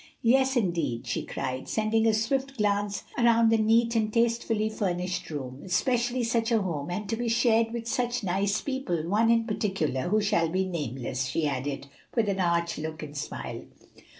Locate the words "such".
6.23-6.51, 7.87-8.23